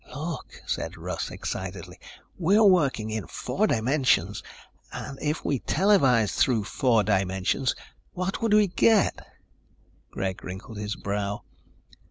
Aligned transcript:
"Look," 0.15 0.59
said 0.65 0.97
Russ 0.97 1.29
excitedly. 1.29 1.99
"We're 2.35 2.63
working 2.65 3.11
in 3.11 3.27
four 3.27 3.67
dimensions. 3.67 4.41
And 4.91 5.19
if 5.21 5.45
we 5.45 5.59
televised 5.59 6.33
through 6.39 6.63
four 6.63 7.03
dimensions, 7.03 7.75
what 8.13 8.41
would 8.41 8.55
we 8.55 8.65
get?" 8.65 9.23
Greg 10.09 10.43
wrinkled 10.43 10.79
his 10.79 10.95
brow. 10.95 11.43